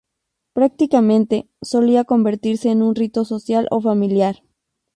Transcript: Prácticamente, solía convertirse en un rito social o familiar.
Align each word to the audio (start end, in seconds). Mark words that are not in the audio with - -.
Prácticamente, 0.53 1.47
solía 1.61 2.05
convertirse 2.05 2.71
en 2.71 2.81
un 2.81 2.95
rito 2.95 3.23
social 3.23 3.67
o 3.69 3.79
familiar. 3.83 4.37